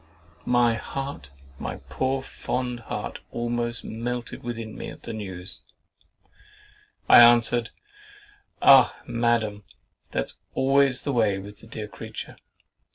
My 0.47 0.73
heart, 0.73 1.29
my 1.59 1.75
poor 1.87 2.23
fond 2.23 2.79
heart, 2.79 3.19
almost 3.29 3.85
melted 3.85 4.41
within 4.41 4.75
me 4.75 4.89
at 4.89 5.03
this 5.03 5.13
news. 5.13 5.61
I 7.07 7.19
answered, 7.21 7.69
"Ah! 8.63 8.99
Madam, 9.05 9.63
that's 10.09 10.39
always 10.55 11.03
the 11.03 11.13
way 11.13 11.37
with 11.37 11.59
the 11.59 11.67
dear 11.67 11.87
creature. 11.87 12.37